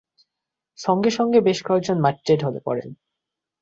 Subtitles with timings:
[0.79, 2.89] সঙ্গে সঙ্গে বেশ কয়েকজন মাটিতে ঢলে পড়েন।